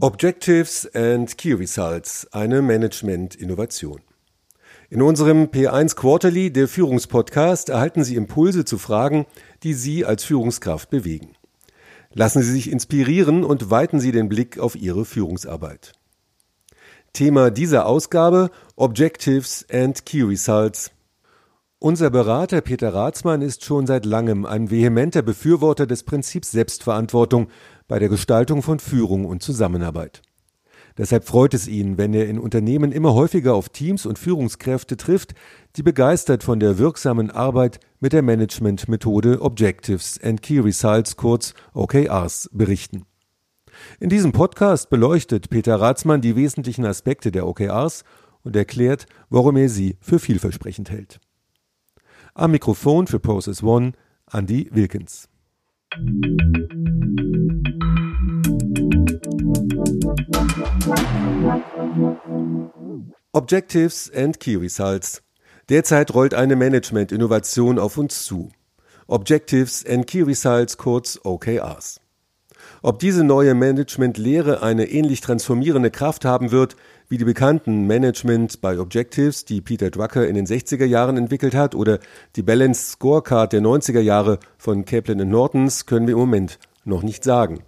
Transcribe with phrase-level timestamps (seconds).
[0.00, 4.02] Objectives and Key Results, eine Management-Innovation.
[4.90, 9.24] In unserem P1 Quarterly, der Führungspodcast, erhalten Sie Impulse zu Fragen,
[9.62, 11.34] die Sie als Führungskraft bewegen.
[12.12, 15.92] Lassen Sie sich inspirieren und weiten Sie den Blick auf Ihre Führungsarbeit.
[17.14, 20.90] Thema dieser Ausgabe Objectives and Key Results.
[21.82, 27.48] Unser Berater Peter Rathmann ist schon seit langem ein vehementer Befürworter des Prinzips Selbstverantwortung
[27.88, 30.22] bei der Gestaltung von Führung und Zusammenarbeit.
[30.96, 35.34] Deshalb freut es ihn, wenn er in Unternehmen immer häufiger auf Teams und Führungskräfte trifft,
[35.74, 42.48] die begeistert von der wirksamen Arbeit mit der Managementmethode Objectives and Key Results kurz OKRs
[42.52, 43.06] berichten.
[43.98, 48.04] In diesem Podcast beleuchtet Peter Ratzmann die wesentlichen Aspekte der OKRs
[48.44, 51.18] und erklärt, warum er sie für vielversprechend hält.
[52.34, 53.92] Am Mikrofon für Process One
[54.32, 55.28] Andy Wilkins.
[63.32, 65.22] Objectives and Key Results.
[65.68, 68.48] Derzeit rollt eine Management-Innovation auf uns zu.
[69.08, 72.00] Objectives and Key Results, kurz OKRs.
[72.80, 76.76] Ob diese neue Management-Lehre eine ähnlich transformierende Kraft haben wird
[77.12, 81.74] wie die bekannten Management by Objectives, die Peter Drucker in den 60er Jahren entwickelt hat,
[81.74, 81.98] oder
[82.36, 87.22] die Balanced Scorecard der 90er Jahre von Kaplan Nortons, können wir im Moment noch nicht
[87.22, 87.64] sagen.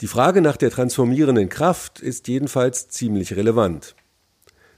[0.00, 3.94] Die Frage nach der transformierenden Kraft ist jedenfalls ziemlich relevant.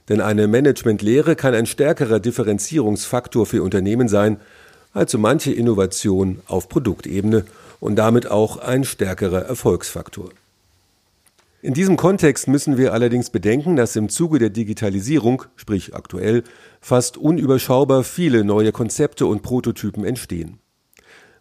[0.09, 4.41] Denn eine Managementlehre kann ein stärkerer Differenzierungsfaktor für Unternehmen sein
[4.91, 7.45] als so manche Innovation auf Produktebene
[7.79, 10.31] und damit auch ein stärkerer Erfolgsfaktor.
[11.63, 16.43] In diesem Kontext müssen wir allerdings bedenken, dass im Zuge der Digitalisierung, sprich aktuell,
[16.81, 20.59] fast unüberschaubar viele neue Konzepte und Prototypen entstehen.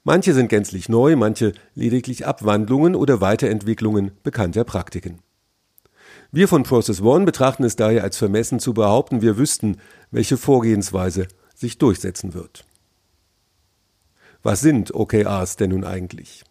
[0.05, 5.19] Manche sind gänzlich neu, manche lediglich Abwandlungen oder Weiterentwicklungen bekannter Praktiken.
[6.31, 9.79] Wir von Process One betrachten es daher als vermessen zu behaupten, wir wüssten,
[10.13, 12.65] welche Vorgehensweise sich durchsetzen wird.
[14.45, 16.45] Was sind OKRs denn nun eigentlich?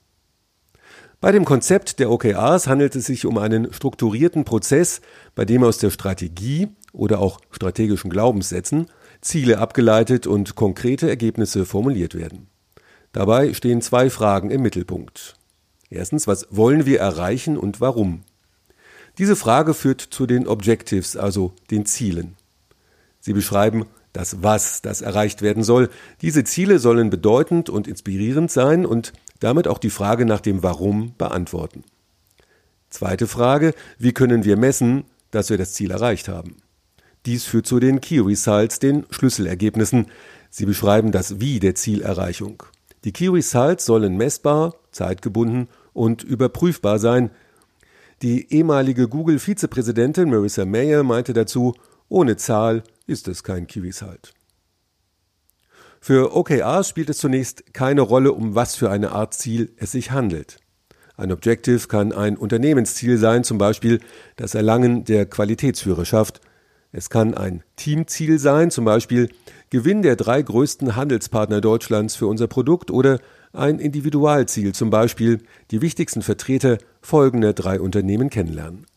[1.21, 5.01] Bei dem Konzept der OKRs handelt es sich um einen strukturierten Prozess,
[5.35, 8.87] bei dem aus der Strategie oder auch strategischen Glaubenssätzen
[9.21, 12.47] Ziele abgeleitet und konkrete Ergebnisse formuliert werden.
[13.11, 15.35] Dabei stehen zwei Fragen im Mittelpunkt.
[15.91, 18.23] Erstens, was wollen wir erreichen und warum?
[19.19, 22.35] Diese Frage führt zu den Objectives, also den Zielen.
[23.19, 25.89] Sie beschreiben das Was, das erreicht werden soll.
[26.21, 31.13] Diese Ziele sollen bedeutend und inspirierend sein und damit auch die Frage nach dem Warum
[31.17, 31.83] beantworten.
[32.89, 36.57] Zweite Frage, wie können wir messen, dass wir das Ziel erreicht haben?
[37.25, 40.07] Dies führt zu den Key Results, den Schlüsselergebnissen.
[40.49, 42.63] Sie beschreiben das Wie der Zielerreichung.
[43.03, 47.31] Die Key Results sollen messbar, zeitgebunden und überprüfbar sein.
[48.21, 51.73] Die ehemalige Google-Vizepräsidentin Marissa Mayer meinte dazu,
[52.09, 54.33] ohne Zahl ist es kein Key Result.
[56.03, 60.09] Für OKRs spielt es zunächst keine Rolle, um was für eine Art Ziel es sich
[60.09, 60.57] handelt.
[61.15, 63.99] Ein Objective kann ein Unternehmensziel sein, zum Beispiel
[64.35, 66.41] das Erlangen der Qualitätsführerschaft.
[66.91, 69.29] Es kann ein Teamziel sein, zum Beispiel
[69.69, 73.19] Gewinn der drei größten Handelspartner Deutschlands für unser Produkt oder
[73.53, 78.87] ein Individualziel, zum Beispiel die wichtigsten Vertreter folgender drei Unternehmen kennenlernen.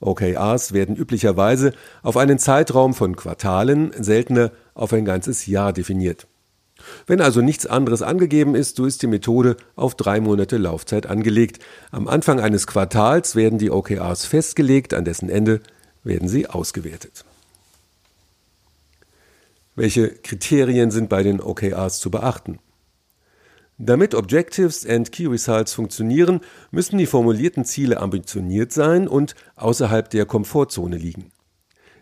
[0.00, 1.72] OKRs werden üblicherweise
[2.02, 6.26] auf einen Zeitraum von Quartalen, seltener auf ein ganzes Jahr definiert.
[7.06, 11.58] Wenn also nichts anderes angegeben ist, so ist die Methode auf drei Monate Laufzeit angelegt.
[11.90, 15.60] Am Anfang eines Quartals werden die OKRs festgelegt, an dessen Ende
[16.04, 17.24] werden sie ausgewertet.
[19.74, 22.58] Welche Kriterien sind bei den OKRs zu beachten?
[23.80, 26.40] Damit Objectives and Key Results funktionieren,
[26.72, 31.30] müssen die formulierten Ziele ambitioniert sein und außerhalb der Komfortzone liegen.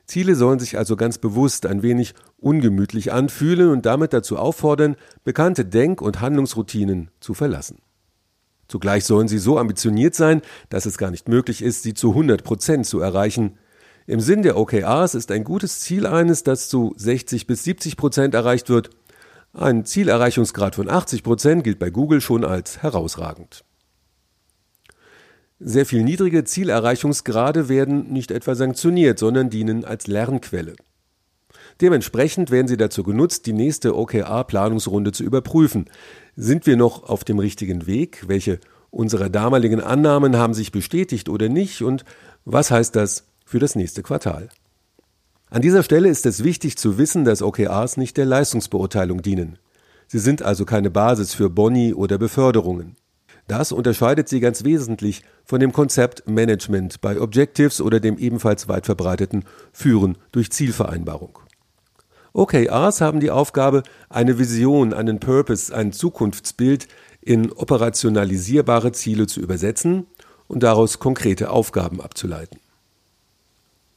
[0.07, 5.67] Ziele sollen sich also ganz bewusst ein wenig ungemütlich anfühlen und damit dazu auffordern, bekannte
[5.67, 7.79] Denk- und Handlungsroutinen zu verlassen.
[8.69, 10.41] Zugleich sollen sie so ambitioniert sein,
[10.71, 13.59] dass es gar nicht möglich ist, sie zu 100 Prozent zu erreichen,
[14.09, 18.35] im Sinn der OKRs ist ein gutes Ziel eines, das zu 60 bis 70 Prozent
[18.35, 18.91] erreicht wird.
[19.59, 23.65] Ein Zielerreichungsgrad von 80 Prozent gilt bei Google schon als herausragend.
[25.59, 30.77] Sehr viel niedrige Zielerreichungsgrade werden nicht etwa sanktioniert, sondern dienen als Lernquelle.
[31.81, 35.87] Dementsprechend werden sie dazu genutzt, die nächste OKR-Planungsrunde zu überprüfen.
[36.35, 38.29] Sind wir noch auf dem richtigen Weg?
[38.29, 38.61] Welche
[38.91, 41.81] unserer damaligen Annahmen haben sich bestätigt oder nicht?
[41.81, 42.05] Und
[42.45, 44.51] was heißt das für das nächste Quartal.
[45.49, 49.59] An dieser Stelle ist es wichtig zu wissen, dass OKRs nicht der Leistungsbeurteilung dienen.
[50.09, 52.97] Sie sind also keine Basis für Boni oder Beförderungen.
[53.47, 58.87] Das unterscheidet sie ganz wesentlich von dem Konzept Management bei Objectives oder dem ebenfalls weit
[58.87, 61.39] verbreiteten Führen durch Zielvereinbarung.
[62.33, 66.89] OKRs haben die Aufgabe, eine Vision, einen Purpose, ein Zukunftsbild
[67.23, 70.07] in operationalisierbare Ziele zu übersetzen
[70.49, 72.59] und daraus konkrete Aufgaben abzuleiten.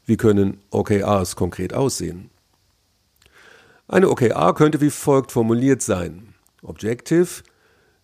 [0.09, 2.31] Wie können OKRs konkret aussehen?
[3.87, 6.33] Eine OKR könnte wie folgt formuliert sein.
[6.63, 7.43] Objective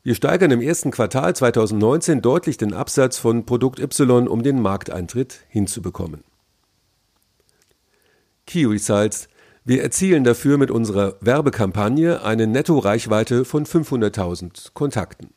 [0.04, 5.40] wir steigern im ersten Quartal 2019 deutlich den Absatz von Produkt Y, um den Markteintritt
[5.48, 6.24] hinzubekommen.
[8.46, 9.28] Key Results.
[9.64, 15.32] Wir erzielen dafür mit unserer Werbekampagne eine Netto-Reichweite von 500.000 Kontakten.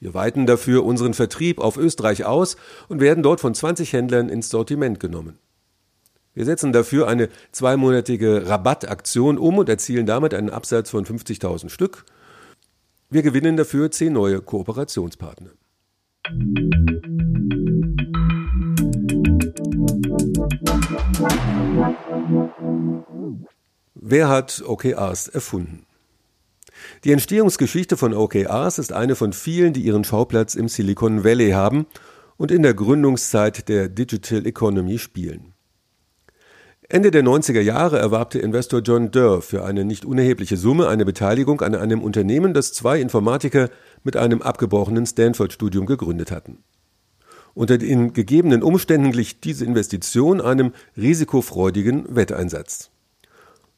[0.00, 2.56] Wir weiten dafür unseren Vertrieb auf Österreich aus
[2.88, 5.38] und werden dort von 20 Händlern ins Sortiment genommen.
[6.36, 12.04] Wir setzen dafür eine zweimonatige Rabattaktion um und erzielen damit einen Absatz von 50.000 Stück
[13.08, 15.50] wir gewinnen dafür zehn neue Kooperationspartner.
[23.94, 25.86] Wer hat OKRs erfunden?
[27.04, 31.86] Die Entstehungsgeschichte von OKRs ist eine von vielen, die ihren Schauplatz im Silicon Valley haben
[32.36, 35.55] und in der Gründungszeit der Digital Economy spielen.
[36.88, 41.04] Ende der 90er Jahre erwarb der Investor John Durr für eine nicht unerhebliche Summe eine
[41.04, 43.70] Beteiligung an einem Unternehmen, das zwei Informatiker
[44.04, 46.62] mit einem abgebrochenen Stanford-Studium gegründet hatten.
[47.54, 52.90] Unter den gegebenen Umständen glich diese Investition einem risikofreudigen Wetteinsatz.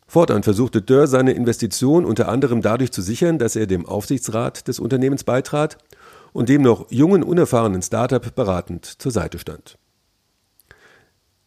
[0.07, 4.81] Fortan versuchte Dörr seine Investition unter anderem dadurch zu sichern, dass er dem Aufsichtsrat des
[4.81, 5.79] Unternehmens beitrat
[6.35, 9.79] und dem noch jungen, unerfahrenen Startup beratend zur Seite stand.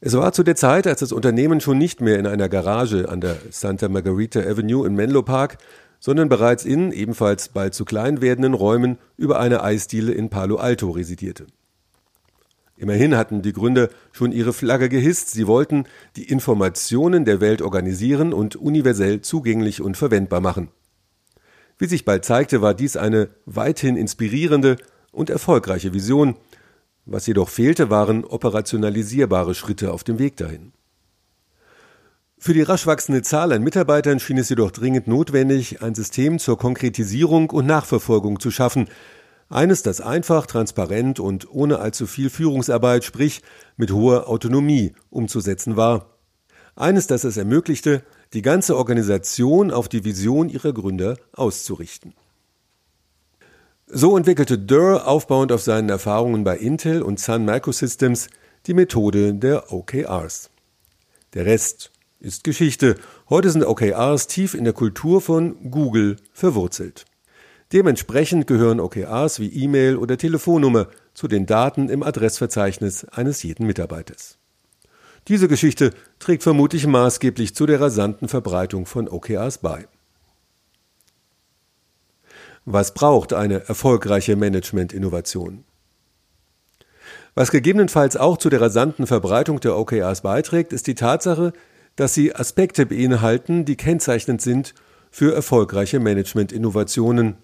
[0.04, 3.22] Es war zu der Zeit, als das Unternehmen schon nicht mehr in einer Garage an
[3.22, 5.60] der Santa Margarita Avenue in Menlo Park,
[6.00, 10.90] sondern bereits in ebenfalls bald zu klein werdenden Räumen über eine Eisdiele in Palo Alto
[10.90, 11.46] residierte.
[12.78, 15.84] Immerhin hatten die Gründer schon ihre Flagge gehisst, sie wollten
[16.16, 20.70] die Informationen der Welt organisieren und universell zugänglich und verwendbar machen.
[21.78, 24.78] Wie sich bald zeigte, war dies eine weithin inspirierende
[25.12, 26.38] und erfolgreiche Vision,
[27.06, 30.74] was jedoch fehlte, waren operationalisierbare Schritte auf dem Weg dahin.
[32.38, 36.58] Für die rasch wachsende Zahl an Mitarbeitern schien es jedoch dringend notwendig, ein System zur
[36.58, 38.88] Konkretisierung und Nachverfolgung zu schaffen,
[39.52, 43.42] eines, das einfach, transparent und ohne allzu viel Führungsarbeit, sprich
[43.76, 46.18] mit hoher Autonomie umzusetzen war.
[46.76, 48.04] Eines, das es ermöglichte,
[48.34, 52.14] die ganze Organisation auf die Vision ihrer Gründer auszurichten.
[53.94, 58.30] So entwickelte Durr aufbauend auf seinen Erfahrungen bei Intel und Sun Microsystems
[58.66, 60.50] die Methode der OKRs.
[61.34, 61.92] Der Rest
[62.22, 62.96] ist Geschichte.
[63.30, 67.04] Heute sind OKRs tief in der Kultur von Google verwurzelt.
[67.74, 74.38] Dementsprechend gehören OKRs wie E-Mail oder Telefonnummer zu den Daten im Adressverzeichnis eines jeden Mitarbeiters.
[75.28, 79.86] Diese Geschichte trägt vermutlich maßgeblich zu der rasanten Verbreitung von OKRs bei.
[82.66, 85.64] Was braucht eine erfolgreiche Management-Innovation?
[87.34, 91.54] Was gegebenenfalls auch zu der rasanten Verbreitung der OKRs beiträgt, ist die Tatsache,
[91.96, 94.76] dass sie Aspekte beinhalten, die kennzeichnend sind
[95.10, 97.36] für erfolgreiche Management-Innovationen.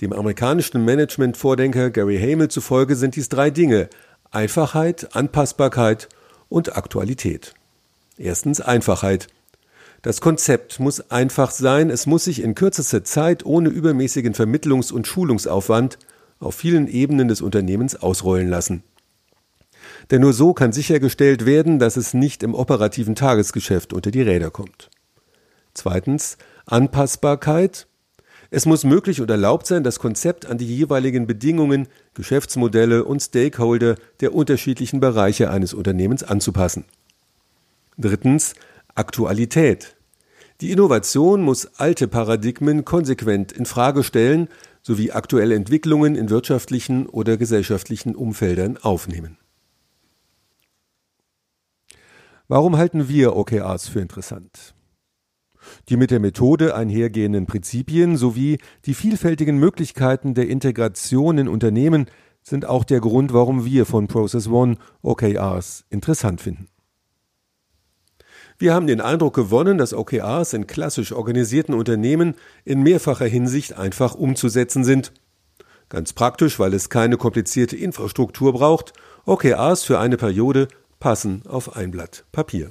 [0.00, 3.88] Dem amerikanischen Management-Vordenker Gary Hamel zufolge sind dies drei Dinge
[4.30, 6.08] Einfachheit, Anpassbarkeit
[6.48, 7.54] und Aktualität.
[8.16, 9.28] Erstens Einfachheit.
[10.02, 15.06] Das Konzept muss einfach sein, es muss sich in kürzester Zeit ohne übermäßigen Vermittlungs- und
[15.06, 15.96] Schulungsaufwand
[16.40, 18.82] auf vielen Ebenen des Unternehmens ausrollen lassen.
[20.10, 24.50] Denn nur so kann sichergestellt werden, dass es nicht im operativen Tagesgeschäft unter die Räder
[24.50, 24.90] kommt.
[25.72, 27.86] Zweitens Anpassbarkeit.
[28.50, 33.94] Es muss möglich und erlaubt sein, das Konzept an die jeweiligen Bedingungen, Geschäftsmodelle und Stakeholder
[34.20, 36.84] der unterschiedlichen Bereiche eines Unternehmens anzupassen.
[37.96, 38.54] Drittens
[38.94, 39.96] Aktualität.
[40.60, 44.48] Die Innovation muss alte Paradigmen konsequent in Frage stellen
[44.82, 49.38] sowie aktuelle Entwicklungen in wirtschaftlichen oder gesellschaftlichen Umfeldern aufnehmen.
[52.48, 54.74] Warum halten wir OKRs für interessant?
[55.88, 62.06] Die mit der Methode einhergehenden Prinzipien sowie die vielfältigen Möglichkeiten der Integration in Unternehmen
[62.42, 66.66] sind auch der Grund, warum wir von Process One OKRs interessant finden.
[68.62, 74.14] Wir haben den Eindruck gewonnen, dass OKRs in klassisch organisierten Unternehmen in mehrfacher Hinsicht einfach
[74.14, 75.10] umzusetzen sind.
[75.88, 78.92] Ganz praktisch, weil es keine komplizierte Infrastruktur braucht.
[79.26, 80.68] OKRs für eine Periode
[81.00, 82.70] passen auf ein Blatt Papier.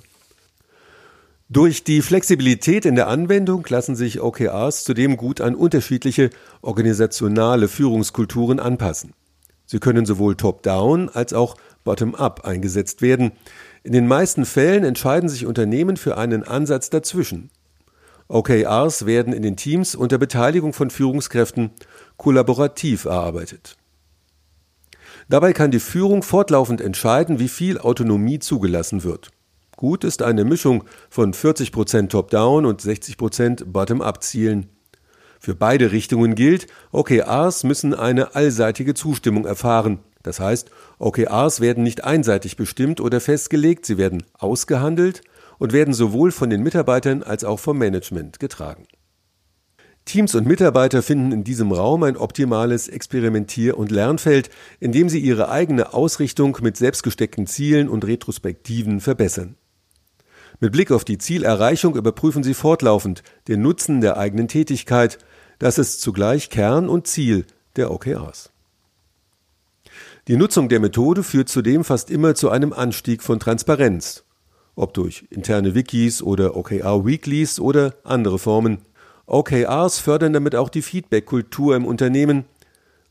[1.49, 6.29] Durch die Flexibilität in der Anwendung lassen sich OKRs zudem gut an unterschiedliche
[6.61, 9.11] organisationale Führungskulturen anpassen.
[9.65, 13.31] Sie können sowohl top-down als auch bottom-up eingesetzt werden.
[13.83, 17.49] In den meisten Fällen entscheiden sich Unternehmen für einen Ansatz dazwischen.
[18.27, 21.71] OKRs werden in den Teams unter Beteiligung von Führungskräften
[22.17, 23.75] kollaborativ erarbeitet.
[25.27, 29.31] Dabei kann die Führung fortlaufend entscheiden, wie viel Autonomie zugelassen wird.
[29.75, 34.69] Gut ist eine Mischung von 40% Top-Down und 60% Bottom-Up-Zielen.
[35.39, 39.99] Für beide Richtungen gilt, OKRs müssen eine allseitige Zustimmung erfahren.
[40.23, 45.21] Das heißt, OKRs werden nicht einseitig bestimmt oder festgelegt, sie werden ausgehandelt
[45.57, 48.87] und werden sowohl von den Mitarbeitern als auch vom Management getragen.
[50.05, 54.49] Teams und Mitarbeiter finden in diesem Raum ein optimales Experimentier- und Lernfeld,
[54.79, 59.55] in dem sie ihre eigene Ausrichtung mit selbstgesteckten Zielen und Retrospektiven verbessern.
[60.59, 65.17] Mit Blick auf die Zielerreichung überprüfen Sie fortlaufend den Nutzen der eigenen Tätigkeit.
[65.59, 67.45] Das ist zugleich Kern und Ziel
[67.77, 68.50] der OKRs.
[70.27, 74.23] Die Nutzung der Methode führt zudem fast immer zu einem Anstieg von Transparenz,
[74.75, 78.79] ob durch interne Wikis oder OKR Weeklies oder andere Formen.
[79.25, 82.45] OKRs fördern damit auch die Feedback-Kultur im Unternehmen.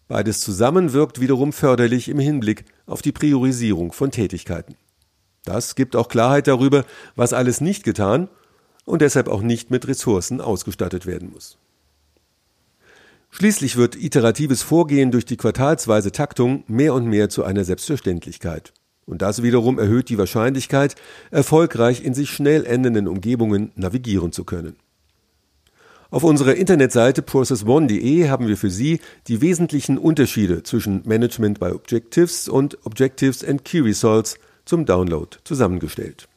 [0.07, 4.77] Beides zusammen wirkt wiederum förderlich im Hinblick auf die Priorisierung von Tätigkeiten.
[5.45, 6.85] Das gibt auch Klarheit darüber,
[7.17, 8.29] was alles nicht getan
[8.85, 11.59] und deshalb auch nicht mit Ressourcen ausgestattet werden muss.
[13.31, 18.73] Schließlich wird iteratives Vorgehen durch die quartalsweise Taktung mehr und mehr zu einer Selbstverständlichkeit.
[19.07, 20.95] Und das wiederum erhöht die Wahrscheinlichkeit,
[21.31, 24.77] erfolgreich in sich schnell ändernden Umgebungen navigieren zu können.
[26.11, 32.49] Auf unserer Internetseite processone.de haben wir für Sie die wesentlichen Unterschiede zwischen Management by Objectives
[32.49, 36.29] und Objectives and Key Results zum Download zusammengestellt.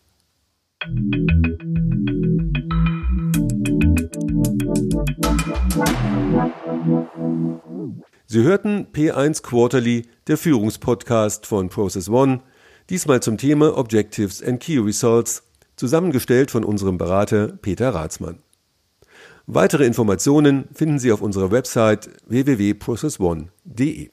[8.34, 12.42] Sie hörten P1 Quarterly, der Führungspodcast von Process One,
[12.90, 15.44] diesmal zum Thema Objectives and Key Results,
[15.76, 18.40] zusammengestellt von unserem Berater Peter Ratzmann.
[19.46, 24.10] Weitere Informationen finden Sie auf unserer Website www.processone.de.